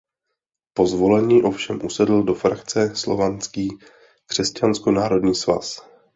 Po 0.73 0.87
zvolení 0.87 1.43
ovšem 1.43 1.79
usedl 1.85 2.23
do 2.23 2.33
frakce 2.33 2.95
Slovanský 2.95 3.69
křesťansko 4.27 4.91
národní 4.91 5.35
svaz. 5.35 5.81